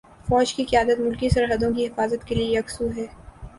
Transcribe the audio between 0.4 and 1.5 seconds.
کی قیادت ملکی